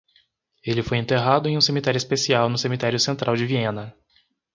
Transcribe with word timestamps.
Ele 0.65 0.81
foi 0.81 0.97
enterrado 0.97 1.47
em 1.47 1.55
um 1.55 1.61
cemitério 1.61 1.95
especial 1.99 2.49
no 2.49 2.57
cemitério 2.57 2.99
central 2.99 3.35
de 3.35 3.45
Viena. 3.45 3.95